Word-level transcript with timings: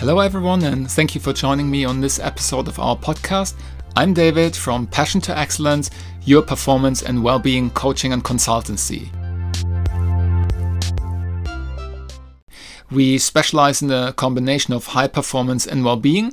Hello, 0.00 0.20
everyone, 0.20 0.62
and 0.62 0.90
thank 0.90 1.14
you 1.14 1.20
for 1.20 1.34
joining 1.34 1.70
me 1.70 1.84
on 1.84 2.00
this 2.00 2.18
episode 2.18 2.68
of 2.68 2.78
our 2.78 2.96
podcast. 2.96 3.52
I'm 3.96 4.14
David 4.14 4.56
from 4.56 4.86
Passion2Excellence, 4.86 5.90
your 6.24 6.40
performance 6.40 7.02
and 7.02 7.22
well-being 7.22 7.68
coaching 7.72 8.14
and 8.14 8.24
consultancy. 8.24 9.10
We 12.90 13.18
specialize 13.18 13.82
in 13.82 13.88
the 13.88 14.14
combination 14.14 14.72
of 14.72 14.86
high 14.86 15.06
performance 15.06 15.66
and 15.66 15.84
well-being, 15.84 16.32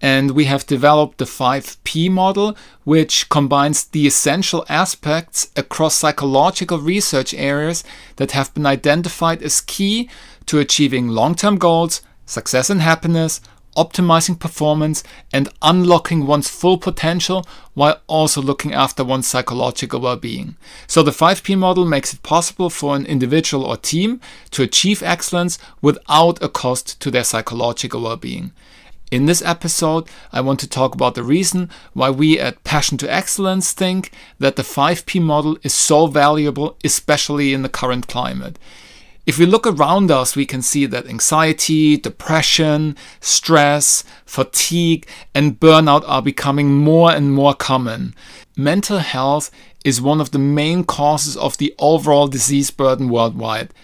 and 0.00 0.30
we 0.30 0.44
have 0.44 0.64
developed 0.64 1.18
the 1.18 1.24
5P 1.24 2.08
model, 2.12 2.56
which 2.84 3.28
combines 3.30 3.82
the 3.86 4.06
essential 4.06 4.64
aspects 4.68 5.50
across 5.56 5.96
psychological 5.96 6.78
research 6.78 7.34
areas 7.34 7.82
that 8.14 8.30
have 8.30 8.54
been 8.54 8.64
identified 8.64 9.42
as 9.42 9.60
key 9.60 10.08
to 10.46 10.60
achieving 10.60 11.08
long 11.08 11.34
term 11.34 11.58
goals, 11.58 12.00
success 12.28 12.70
and 12.70 12.80
happiness, 12.80 13.40
optimizing 13.76 14.38
performance, 14.38 15.02
and 15.32 15.48
unlocking 15.62 16.26
one's 16.26 16.48
full 16.48 16.78
potential 16.78 17.46
while 17.74 18.00
also 18.06 18.42
looking 18.42 18.74
after 18.74 19.04
one's 19.04 19.26
psychological 19.26 20.00
well 20.00 20.16
being. 20.16 20.56
So, 20.86 21.02
the 21.02 21.12
5P 21.12 21.56
model 21.56 21.84
makes 21.84 22.12
it 22.12 22.22
possible 22.22 22.70
for 22.70 22.96
an 22.96 23.06
individual 23.06 23.64
or 23.64 23.76
team 23.76 24.20
to 24.50 24.62
achieve 24.62 25.02
excellence 25.02 25.58
without 25.80 26.42
a 26.42 26.48
cost 26.48 27.00
to 27.00 27.10
their 27.10 27.24
psychological 27.24 28.02
well 28.02 28.16
being. 28.16 28.52
In 29.10 29.24
this 29.24 29.40
episode, 29.40 30.06
I 30.32 30.42
want 30.42 30.60
to 30.60 30.68
talk 30.68 30.94
about 30.94 31.14
the 31.14 31.22
reason 31.22 31.70
why 31.94 32.10
we 32.10 32.38
at 32.38 32.62
Passion2Excellence 32.62 33.72
think 33.72 34.12
that 34.38 34.56
the 34.56 34.62
5P 34.62 35.22
model 35.22 35.56
is 35.62 35.72
so 35.72 36.08
valuable, 36.08 36.76
especially 36.84 37.54
in 37.54 37.62
the 37.62 37.70
current 37.70 38.06
climate. 38.06 38.58
If 39.28 39.38
we 39.38 39.44
look 39.44 39.66
around 39.66 40.10
us, 40.10 40.34
we 40.34 40.46
can 40.46 40.62
see 40.62 40.86
that 40.86 41.06
anxiety, 41.06 41.98
depression, 41.98 42.96
stress, 43.20 44.02
fatigue, 44.24 45.06
and 45.34 45.60
burnout 45.60 46.02
are 46.06 46.22
becoming 46.22 46.72
more 46.74 47.12
and 47.12 47.34
more 47.34 47.52
common. 47.52 48.14
Mental 48.56 49.00
health 49.00 49.50
is 49.84 50.00
one 50.00 50.22
of 50.22 50.30
the 50.30 50.38
main 50.38 50.82
causes 50.82 51.36
of 51.36 51.58
the 51.58 51.74
overall 51.78 52.26
disease 52.26 52.70
burden 52.70 53.10
worldwide. 53.10 53.74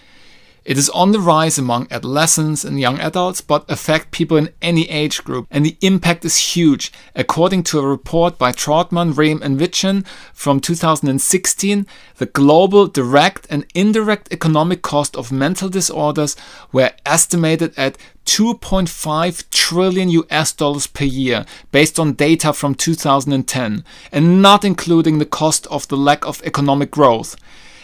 It 0.65 0.79
is 0.79 0.89
on 0.89 1.11
the 1.11 1.19
rise 1.19 1.59
among 1.59 1.87
adolescents 1.91 2.65
and 2.65 2.79
young 2.79 2.99
adults, 2.99 3.39
but 3.39 3.69
affect 3.69 4.09
people 4.09 4.35
in 4.35 4.49
any 4.63 4.89
age 4.89 5.23
group, 5.23 5.45
and 5.51 5.63
the 5.63 5.77
impact 5.81 6.25
is 6.25 6.55
huge. 6.55 6.91
According 7.13 7.61
to 7.65 7.77
a 7.77 7.87
report 7.87 8.39
by 8.39 8.51
Trautmann, 8.51 9.13
Rehm, 9.13 9.43
and 9.43 9.59
Wittchen 9.59 10.03
from 10.33 10.59
2016, 10.59 11.85
the 12.17 12.25
global 12.25 12.87
direct 12.87 13.45
and 13.47 13.67
indirect 13.75 14.33
economic 14.33 14.81
cost 14.81 15.15
of 15.15 15.31
mental 15.31 15.69
disorders 15.69 16.35
were 16.71 16.93
estimated 17.05 17.71
at 17.77 17.99
2.5 18.25 19.47
trillion 19.51 20.09
US 20.09 20.51
dollars 20.51 20.87
per 20.87 21.05
year 21.05 21.45
based 21.71 21.99
on 21.99 22.13
data 22.13 22.51
from 22.53 22.73
2010 22.73 23.83
and 24.11 24.41
not 24.41 24.65
including 24.65 25.19
the 25.19 25.27
cost 25.27 25.67
of 25.67 25.87
the 25.89 25.97
lack 25.97 26.25
of 26.25 26.41
economic 26.43 26.89
growth. 26.89 27.35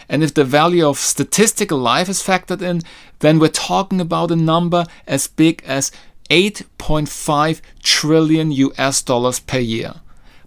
And 0.08 0.22
if 0.22 0.34
the 0.34 0.44
value 0.44 0.86
of 0.86 0.98
statistical 0.98 1.78
life 1.78 2.08
is 2.08 2.22
factored 2.22 2.62
in, 2.62 2.82
then 3.20 3.38
we're 3.38 3.48
talking 3.48 4.00
about 4.00 4.30
a 4.30 4.36
number 4.36 4.84
as 5.06 5.26
big 5.26 5.62
as 5.64 5.92
8.5 6.30 7.60
trillion 7.82 8.52
US 8.52 9.02
dollars 9.02 9.40
per 9.40 9.58
year. 9.58 9.94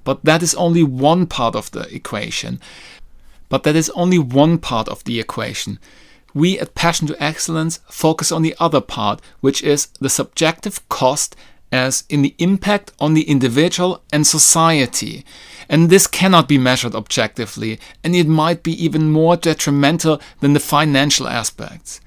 But 0.04 0.24
that 0.24 0.44
is 0.44 0.56
only 0.56 0.84
one 0.84 1.28
part 1.28 1.56
of 1.56 1.72
the 1.72 1.94
equation. 1.94 2.60
But 3.50 3.64
that 3.64 3.76
is 3.76 3.90
only 3.92 4.20
one 4.20 4.58
part 4.58 4.88
of 4.88 5.04
the 5.04 5.20
equation. 5.20 5.80
We 6.34 6.60
at 6.60 6.76
Passion2Excellence 6.76 7.80
focus 7.90 8.32
on 8.32 8.42
the 8.42 8.56
other 8.60 8.82
part, 8.82 9.22
which 9.40 9.64
is 9.64 9.88
the 10.00 10.10
subjective 10.10 10.88
cost 10.90 11.36
as 11.72 12.04
in 12.10 12.22
the 12.22 12.36
impact 12.38 12.92
on 13.00 13.14
the 13.14 13.30
individual 13.30 14.04
and 14.12 14.26
society. 14.26 15.26
And 15.68 15.90
this 15.90 16.08
cannot 16.08 16.48
be 16.48 16.58
measured 16.58 16.96
objectively, 16.96 17.80
and 18.04 18.16
it 18.16 18.28
might 18.28 18.64
be 18.64 18.84
even 18.84 19.12
more 19.12 19.36
detrimental 19.36 20.22
than 20.40 20.54
the 20.54 20.60
financial 20.60 21.28
aspects. 21.28 22.02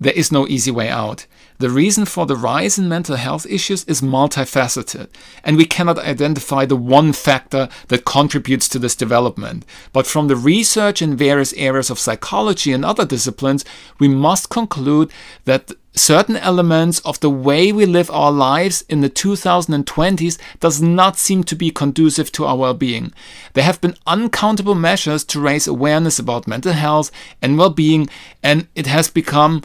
There 0.00 0.12
is 0.12 0.30
no 0.30 0.46
easy 0.46 0.70
way 0.70 0.88
out. 0.88 1.26
The 1.58 1.70
reason 1.70 2.04
for 2.04 2.24
the 2.24 2.36
rise 2.36 2.78
in 2.78 2.88
mental 2.88 3.16
health 3.16 3.44
issues 3.46 3.82
is 3.84 4.00
multifaceted, 4.00 5.08
and 5.42 5.56
we 5.56 5.64
cannot 5.64 5.98
identify 5.98 6.64
the 6.64 6.76
one 6.76 7.12
factor 7.12 7.68
that 7.88 8.04
contributes 8.04 8.68
to 8.68 8.78
this 8.78 8.94
development. 8.94 9.66
But 9.92 10.06
from 10.06 10.28
the 10.28 10.36
research 10.36 11.02
in 11.02 11.16
various 11.16 11.52
areas 11.54 11.90
of 11.90 11.98
psychology 11.98 12.72
and 12.72 12.84
other 12.84 13.04
disciplines, 13.04 13.64
we 13.98 14.06
must 14.06 14.50
conclude 14.50 15.10
that 15.46 15.72
certain 15.98 16.36
elements 16.36 17.00
of 17.00 17.20
the 17.20 17.28
way 17.28 17.72
we 17.72 17.84
live 17.84 18.10
our 18.10 18.32
lives 18.32 18.84
in 18.88 19.00
the 19.00 19.10
2020s 19.10 20.38
does 20.60 20.80
not 20.80 21.16
seem 21.16 21.44
to 21.44 21.56
be 21.56 21.70
conducive 21.70 22.32
to 22.32 22.46
our 22.46 22.56
well-being. 22.56 23.12
There 23.52 23.64
have 23.64 23.80
been 23.80 23.96
uncountable 24.06 24.74
measures 24.74 25.24
to 25.24 25.40
raise 25.40 25.66
awareness 25.66 26.18
about 26.18 26.46
mental 26.46 26.72
health 26.72 27.10
and 27.42 27.58
well-being 27.58 28.08
and 28.42 28.66
it 28.74 28.86
has 28.86 29.10
become 29.10 29.62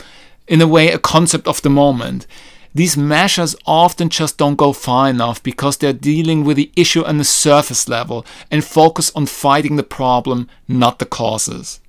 in 0.48 0.62
a 0.62 0.68
way 0.68 0.92
a 0.92 1.00
concept 1.00 1.48
of 1.48 1.62
the 1.62 1.70
moment. 1.70 2.28
These 2.76 2.98
measures 2.98 3.56
often 3.66 4.10
just 4.10 4.38
don't 4.38 4.56
go 4.56 4.74
far 4.74 5.08
enough 5.08 5.44
because 5.44 5.78
they're 5.78 5.94
dealing 5.94 6.44
with 6.44 6.58
the 6.58 6.72
issue 6.76 7.06
on 7.06 7.20
the 7.20 7.24
surface 7.24 7.88
level 7.88 8.26
and 8.50 8.66
focus 8.66 9.12
on 9.16 9.28
fighting 9.28 9.76
the 9.76 9.84
problem, 9.84 10.50
not 10.68 10.98
the 10.98 11.06
causes. 11.06 11.80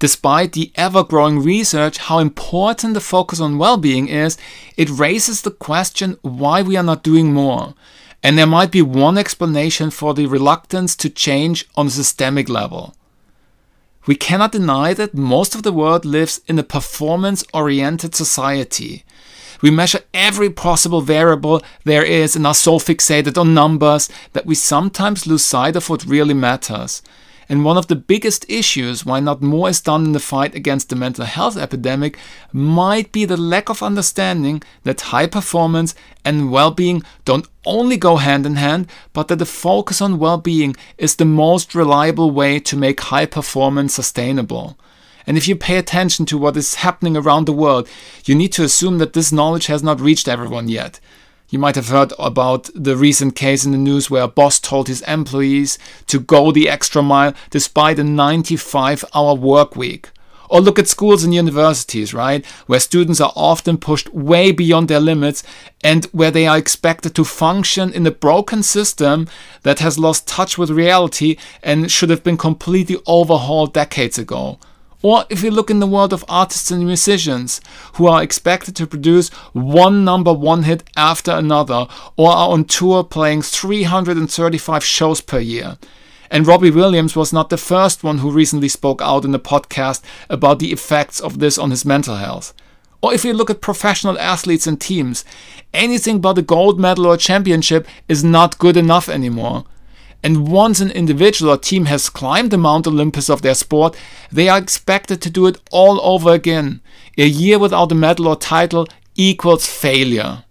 Despite 0.00 0.52
the 0.52 0.72
ever 0.76 1.04
growing 1.04 1.40
research 1.40 1.98
how 1.98 2.18
important 2.20 2.94
the 2.94 3.00
focus 3.00 3.38
on 3.38 3.58
well 3.58 3.76
being 3.76 4.08
is, 4.08 4.38
it 4.78 4.88
raises 4.88 5.42
the 5.42 5.50
question 5.50 6.16
why 6.22 6.62
we 6.62 6.74
are 6.76 6.82
not 6.82 7.02
doing 7.02 7.34
more. 7.34 7.74
And 8.22 8.36
there 8.36 8.46
might 8.46 8.70
be 8.70 8.80
one 8.80 9.18
explanation 9.18 9.90
for 9.90 10.14
the 10.14 10.24
reluctance 10.24 10.96
to 10.96 11.10
change 11.10 11.68
on 11.76 11.88
a 11.88 11.90
systemic 11.90 12.48
level. 12.48 12.94
We 14.06 14.14
cannot 14.14 14.52
deny 14.52 14.94
that 14.94 15.14
most 15.14 15.54
of 15.54 15.62
the 15.64 15.72
world 15.72 16.06
lives 16.06 16.40
in 16.48 16.58
a 16.58 16.62
performance 16.62 17.44
oriented 17.52 18.14
society. 18.14 19.04
We 19.60 19.70
measure 19.70 20.00
every 20.14 20.48
possible 20.48 21.02
variable 21.02 21.62
there 21.84 22.04
is 22.04 22.34
and 22.34 22.46
are 22.46 22.54
so 22.54 22.78
fixated 22.78 23.36
on 23.36 23.52
numbers 23.52 24.08
that 24.32 24.46
we 24.46 24.54
sometimes 24.54 25.26
lose 25.26 25.44
sight 25.44 25.76
of 25.76 25.90
what 25.90 26.06
really 26.06 26.32
matters. 26.32 27.02
And 27.50 27.64
one 27.64 27.76
of 27.76 27.88
the 27.88 27.96
biggest 27.96 28.48
issues 28.48 29.04
why 29.04 29.18
not 29.18 29.42
more 29.42 29.68
is 29.68 29.80
done 29.80 30.04
in 30.04 30.12
the 30.12 30.20
fight 30.20 30.54
against 30.54 30.88
the 30.88 30.94
mental 30.94 31.24
health 31.24 31.56
epidemic 31.56 32.16
might 32.52 33.10
be 33.10 33.24
the 33.24 33.36
lack 33.36 33.68
of 33.68 33.82
understanding 33.82 34.62
that 34.84 35.00
high 35.00 35.26
performance 35.26 35.96
and 36.24 36.52
well 36.52 36.70
being 36.70 37.02
don't 37.24 37.48
only 37.66 37.96
go 37.96 38.18
hand 38.18 38.46
in 38.46 38.54
hand, 38.54 38.86
but 39.12 39.26
that 39.26 39.40
the 39.40 39.46
focus 39.46 40.00
on 40.00 40.20
well 40.20 40.38
being 40.38 40.76
is 40.96 41.16
the 41.16 41.24
most 41.24 41.74
reliable 41.74 42.30
way 42.30 42.60
to 42.60 42.76
make 42.76 43.00
high 43.00 43.26
performance 43.26 43.94
sustainable. 43.94 44.78
And 45.26 45.36
if 45.36 45.48
you 45.48 45.56
pay 45.56 45.76
attention 45.76 46.26
to 46.26 46.38
what 46.38 46.56
is 46.56 46.76
happening 46.76 47.16
around 47.16 47.46
the 47.46 47.52
world, 47.52 47.88
you 48.26 48.36
need 48.36 48.52
to 48.52 48.62
assume 48.62 48.98
that 48.98 49.12
this 49.12 49.32
knowledge 49.32 49.66
has 49.66 49.82
not 49.82 50.00
reached 50.00 50.28
everyone 50.28 50.68
yet. 50.68 51.00
You 51.50 51.58
might 51.58 51.74
have 51.74 51.88
heard 51.88 52.12
about 52.16 52.70
the 52.76 52.96
recent 52.96 53.34
case 53.34 53.64
in 53.64 53.72
the 53.72 53.78
news 53.78 54.08
where 54.08 54.22
a 54.22 54.28
boss 54.28 54.60
told 54.60 54.86
his 54.86 55.02
employees 55.02 55.80
to 56.06 56.20
go 56.20 56.52
the 56.52 56.68
extra 56.68 57.02
mile 57.02 57.34
despite 57.50 57.98
a 57.98 58.04
95 58.04 59.04
hour 59.12 59.34
work 59.34 59.74
week. 59.74 60.10
Or 60.48 60.60
look 60.60 60.78
at 60.78 60.86
schools 60.86 61.24
and 61.24 61.34
universities, 61.34 62.14
right? 62.14 62.46
Where 62.66 62.78
students 62.78 63.20
are 63.20 63.32
often 63.34 63.78
pushed 63.78 64.14
way 64.14 64.52
beyond 64.52 64.86
their 64.86 65.00
limits 65.00 65.42
and 65.82 66.04
where 66.06 66.30
they 66.30 66.46
are 66.46 66.56
expected 66.58 67.16
to 67.16 67.24
function 67.24 67.92
in 67.92 68.06
a 68.06 68.12
broken 68.12 68.62
system 68.62 69.28
that 69.62 69.80
has 69.80 69.98
lost 69.98 70.28
touch 70.28 70.56
with 70.56 70.70
reality 70.70 71.36
and 71.64 71.90
should 71.90 72.10
have 72.10 72.22
been 72.22 72.36
completely 72.36 72.98
overhauled 73.08 73.72
decades 73.72 74.18
ago. 74.18 74.60
Or 75.02 75.24
if 75.30 75.42
you 75.42 75.50
look 75.50 75.70
in 75.70 75.80
the 75.80 75.86
world 75.86 76.12
of 76.12 76.24
artists 76.28 76.70
and 76.70 76.84
musicians 76.84 77.60
who 77.94 78.06
are 78.06 78.22
expected 78.22 78.76
to 78.76 78.86
produce 78.86 79.30
one 79.52 80.04
number 80.04 80.32
one 80.32 80.64
hit 80.64 80.82
after 80.96 81.30
another 81.30 81.86
or 82.16 82.30
are 82.30 82.50
on 82.50 82.64
tour 82.64 83.02
playing 83.02 83.42
335 83.42 84.84
shows 84.84 85.20
per 85.20 85.38
year. 85.38 85.78
And 86.30 86.46
Robbie 86.46 86.70
Williams 86.70 87.16
was 87.16 87.32
not 87.32 87.48
the 87.48 87.56
first 87.56 88.04
one 88.04 88.18
who 88.18 88.30
recently 88.30 88.68
spoke 88.68 89.00
out 89.02 89.24
in 89.24 89.34
a 89.34 89.38
podcast 89.38 90.02
about 90.28 90.58
the 90.58 90.72
effects 90.72 91.18
of 91.18 91.38
this 91.38 91.58
on 91.58 91.70
his 91.70 91.84
mental 91.84 92.16
health. 92.16 92.52
Or 93.02 93.14
if 93.14 93.24
you 93.24 93.32
look 93.32 93.50
at 93.50 93.62
professional 93.62 94.18
athletes 94.18 94.66
and 94.66 94.78
teams, 94.80 95.24
anything 95.72 96.20
but 96.20 96.38
a 96.38 96.42
gold 96.42 96.78
medal 96.78 97.06
or 97.06 97.16
championship 97.16 97.88
is 98.08 98.22
not 98.22 98.58
good 98.58 98.76
enough 98.76 99.08
anymore. 99.08 99.64
And 100.22 100.48
once 100.48 100.80
an 100.80 100.90
individual 100.90 101.52
or 101.52 101.56
team 101.56 101.86
has 101.86 102.10
climbed 102.10 102.50
the 102.50 102.58
Mount 102.58 102.86
Olympus 102.86 103.30
of 103.30 103.42
their 103.42 103.54
sport, 103.54 103.96
they 104.30 104.48
are 104.48 104.58
expected 104.58 105.22
to 105.22 105.30
do 105.30 105.46
it 105.46 105.58
all 105.70 106.00
over 106.02 106.32
again. 106.32 106.80
A 107.16 107.26
year 107.26 107.58
without 107.58 107.92
a 107.92 107.94
medal 107.94 108.28
or 108.28 108.36
title 108.36 108.86
equals 109.16 109.66
failure. 109.66 110.44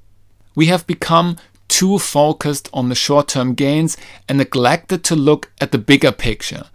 We 0.56 0.66
have 0.68 0.88
become 0.88 1.38
too 1.68 2.00
focused 2.00 2.68
on 2.74 2.90
the 2.90 2.96
short 2.96 3.28
term 3.28 3.54
gains 3.54 3.96
and 4.28 4.40
neglected 4.40 5.04
to 5.06 5.16
look 5.16 5.52
at 5.62 5.72
the 5.72 5.78
bigger 5.78 6.12
picture. 6.12 6.66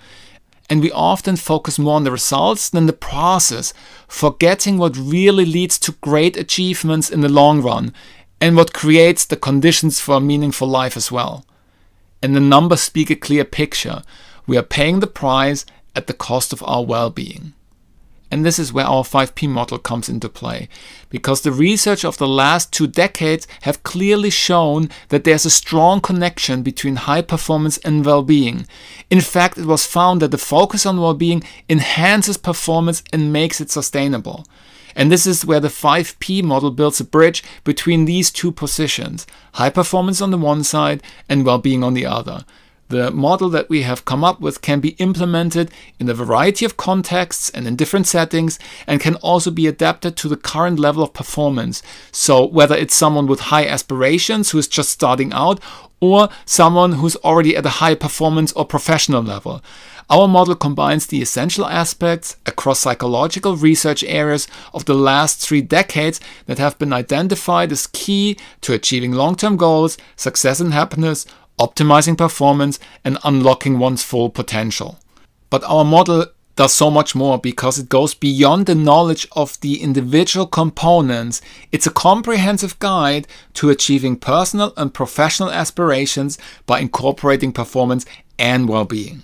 And 0.71 0.81
we 0.81 0.91
often 0.93 1.37
focus 1.37 1.79
more 1.79 1.97
on 1.97 2.05
the 2.05 2.13
results 2.13 2.71
than 2.71 2.87
the 2.87 2.93
process, 2.95 3.75
forgetting 4.09 4.79
what 4.79 4.97
really 4.97 5.45
leads 5.45 5.79
to 5.81 5.93
great 6.01 6.37
achievements 6.37 7.11
in 7.11 7.21
the 7.21 7.29
long 7.29 7.61
run. 7.61 7.93
and 8.41 8.57
what 8.57 8.75
creates 8.75 9.25
the 9.25 9.37
conditions 9.37 10.01
for 10.01 10.17
a 10.17 10.21
meaningful 10.21 10.69
life 10.69 10.99
as 10.99 11.11
well. 11.11 11.47
And 12.25 12.35
the 12.35 12.41
numbers 12.41 12.81
speak 12.81 13.11
a 13.11 13.17
clear 13.17 13.45
picture. 13.45 14.03
We 14.47 14.57
are 14.57 14.63
paying 14.63 15.01
the 15.01 15.07
price 15.07 15.67
at 15.95 16.07
the 16.07 16.15
cost 16.15 16.55
of 16.55 16.63
our 16.63 16.83
well 16.83 17.11
being. 17.11 17.53
And 18.35 18.45
this 18.45 18.59
is 18.59 18.73
where 18.73 18.85
our 18.85 19.05
5P 19.05 19.49
model 19.49 19.79
comes 19.79 20.09
into 20.09 20.29
play, 20.29 20.69
because 21.09 21.43
the 21.43 21.53
research 21.53 22.05
of 22.05 22.19
the 22.19 22.27
last 22.27 22.73
two 22.73 22.89
decades 22.89 23.47
have 23.61 23.85
clearly 23.85 24.29
shown 24.29 24.91
that 25.11 25.23
there's 25.23 25.47
a 25.47 25.51
strong 25.51 26.01
connection 26.01 26.65
between 26.65 26.97
high 26.97 27.23
performance 27.23 27.79
and 27.79 28.05
well-being. 28.05 28.67
In 29.09 29.21
fact, 29.21 29.57
it 29.57 29.67
was 29.67 29.87
found 29.87 30.21
that 30.21 30.33
the 30.33 30.37
focus 30.37 30.85
on 30.85 31.01
well-being 31.01 31.45
enhances 31.71 32.37
performance 32.37 33.05
and 33.13 33.33
makes 33.33 33.61
it 33.61 33.71
sustainable. 33.71 34.45
And 34.97 35.13
this 35.13 35.27
is 35.27 35.47
where 35.47 35.61
the 35.61 35.69
5P 35.69 36.43
model 36.43 36.73
builds 36.73 36.99
a 36.99 37.05
bridge 37.05 37.45
between 37.63 38.05
these 38.05 38.33
two 38.33 38.51
positions, 38.51 39.29
high 39.53 39.71
performance 39.71 40.21
on 40.21 40.33
the 40.33 40.39
one 40.39 40.65
side 40.65 41.05
and 41.29 41.47
well-being 41.47 41.85
on 41.85 41.95
the 41.95 42.07
other. 42.07 42.45
The 42.89 43.11
model 43.11 43.49
that 43.51 43.69
we 43.69 43.83
have 43.83 44.05
come 44.05 44.23
up 44.23 44.41
with 44.41 44.61
can 44.61 44.81
be 44.81 44.91
implemented 44.99 45.71
in 45.99 46.09
a 46.09 46.15
variety 46.15 46.65
of 46.65 46.77
contexts 46.77 47.49
and 47.51 47.67
in 47.67 47.77
different 47.77 48.07
settings 48.07 48.59
and 48.87 49.01
can 49.01 49.17
also 49.17 49.51
be 49.51 49.67
adapted 49.67 50.17
to 50.19 50.29
the 50.29 50.37
current 50.37 50.79
level 50.79 51.03
of 51.03 51.15
performance. 51.15 51.83
So, 52.13 52.45
whether 52.45 52.77
it's 52.77 52.95
someone 52.95 53.27
with 53.27 53.41
high 53.41 53.67
aspirations 53.67 54.51
who 54.51 54.59
is 54.59 54.69
just 54.69 54.91
starting 54.91 55.33
out 55.33 55.61
or 56.01 56.29
someone 56.45 56.93
who's 56.93 57.17
already 57.17 57.57
at 57.57 57.65
a 57.65 57.81
high 57.81 57.95
performance 57.95 58.53
or 58.53 58.67
professional 58.67 59.23
level. 59.23 59.63
Our 60.11 60.29
model 60.29 60.55
combines 60.55 61.07
the 61.07 61.23
essential 61.23 61.65
aspects 61.65 62.37
across 62.45 62.81
psychological 62.81 63.57
research 63.57 64.05
areas 64.05 64.47
of 64.75 64.85
the 64.85 64.95
last 64.95 65.41
three 65.41 65.63
decades 65.63 66.21
that 66.45 66.59
have 66.59 66.79
been 66.79 66.93
identified 66.93 67.73
as 67.73 67.87
key 67.87 68.37
to 68.61 68.75
achieving 68.75 69.13
long 69.13 69.35
term 69.35 69.57
goals, 69.57 69.97
success, 70.15 70.61
and 70.61 70.75
happiness 70.75 71.25
optimizing 71.59 72.17
performance, 72.17 72.79
and 73.05 73.19
unlocking 73.25 73.79
one's 73.79 74.03
full 74.03 74.31
potential. 74.31 74.99
But 75.51 75.65
our 75.65 75.85
model 75.85 76.27
does 76.57 76.73
so 76.73 76.91
much 76.91 77.15
more 77.15 77.39
because 77.39 77.79
it 77.79 77.89
goes 77.89 78.15
beyond 78.15 78.67
the 78.67 78.75
knowledge 78.75 79.27
of 79.33 79.61
the 79.61 79.83
individual 79.83 80.47
components. 80.47 81.41
It's 81.73 81.87
a 81.87 81.91
comprehensive 81.91 82.79
guide 82.79 83.27
to 83.55 83.71
achieving 83.71 84.17
personal 84.17 84.73
and 84.77 84.95
professional 84.95 85.51
aspirations 85.51 86.39
by 86.67 86.81
incorporating 86.81 87.53
performance 87.53 88.07
and 88.39 88.69
well 88.69 88.85
being. 88.85 89.23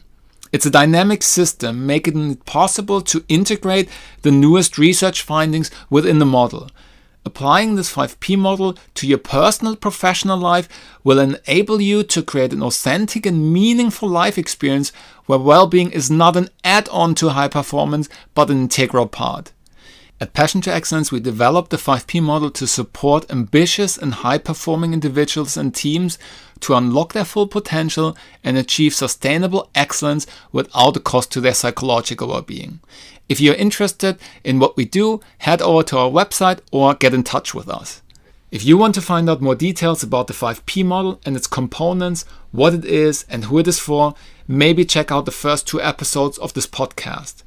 It's 0.53 0.67
a 0.67 0.71
dynamic 0.71 1.23
system, 1.23 1.87
making 1.87 2.33
it 2.33 2.45
possible 2.45 3.01
to 3.03 3.25
integrate 3.29 3.89
the 4.23 4.33
newest 4.33 4.79
research 4.79 5.23
findings 5.23 5.71
within 5.89 6.19
the 6.19 6.27
model. 6.27 6.71
Applying 7.25 7.75
this 7.75 7.93
5P 7.93 8.39
model 8.39 8.77
to 8.95 9.07
your 9.07 9.19
personal 9.19 9.77
professional 9.77 10.39
life 10.39 10.69
will 11.05 11.19
enable 11.19 11.81
you 11.81 12.03
to 12.03 12.23
create 12.23 12.53
an 12.53 12.63
authentic 12.63 13.27
and 13.27 13.53
meaningful 13.53 14.09
life 14.09 14.39
experience 14.39 14.91
where 15.27 15.39
well 15.39 15.67
being 15.67 15.91
is 15.91 16.11
not 16.11 16.37
an 16.37 16.49
add 16.65 16.89
on 16.89 17.15
to 17.17 17.31
high 17.31 17.49
performance 17.49 18.09
but 18.35 18.51
an 18.51 18.63
integral 18.63 19.07
part. 19.07 19.53
At 20.23 20.35
Passion2Excellence, 20.35 21.11
we 21.11 21.19
developed 21.19 21.71
the 21.71 21.79
5P 21.79 22.23
model 22.23 22.51
to 22.51 22.67
support 22.67 23.31
ambitious 23.31 23.97
and 23.97 24.13
high 24.13 24.37
performing 24.37 24.93
individuals 24.93 25.57
and 25.57 25.75
teams 25.75 26.19
to 26.61 26.75
unlock 26.75 27.15
their 27.15 27.25
full 27.25 27.47
potential 27.47 28.15
and 28.45 28.59
achieve 28.59 28.95
sustainable 28.95 29.71
excellence 29.75 30.27
without 30.53 30.99
a 30.99 31.01
cost 31.01 31.33
to 31.33 31.41
their 31.41 31.55
psychological 31.55 32.29
well 32.29 32.43
being. 32.43 32.81
If 33.31 33.41
you're 33.41 33.55
interested 33.55 34.19
in 34.45 34.59
what 34.59 34.77
we 34.77 34.85
do, 34.85 35.23
head 35.39 35.63
over 35.63 35.83
to 35.85 35.97
our 35.97 36.11
website 36.11 36.59
or 36.71 36.93
get 36.93 37.15
in 37.15 37.25
touch 37.25 37.55
with 37.55 37.71
us. 37.71 38.03
If 38.51 38.63
you 38.63 38.77
want 38.77 38.95
to 38.97 39.01
find 39.01 39.31
out 39.31 39.41
more 39.41 39.55
details 39.55 40.03
about 40.03 40.27
the 40.27 40.35
5P 40.35 40.85
model 40.85 41.19
and 41.25 41.35
its 41.35 41.47
components, 41.47 42.27
what 42.53 42.75
it 42.75 42.85
is, 42.85 43.25
and 43.31 43.45
who 43.45 43.59
it 43.59 43.67
is 43.67 43.79
for, 43.79 44.15
maybe 44.47 44.85
check 44.85 45.11
out 45.11 45.25
the 45.25 45.31
first 45.31 45.67
two 45.67 45.81
episodes 45.81 46.37
of 46.37 46.53
this 46.53 46.67
podcast. 46.67 47.43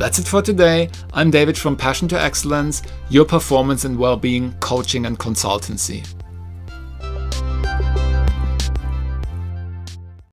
That's 0.00 0.18
it 0.18 0.26
for 0.26 0.40
today. 0.40 0.88
I'm 1.12 1.30
David 1.30 1.58
from 1.58 1.76
Passion2Excellence, 1.76 2.90
your 3.10 3.26
performance 3.26 3.84
and 3.84 3.98
well-being 3.98 4.54
coaching 4.58 5.04
and 5.04 5.18
consultancy. 5.18 6.19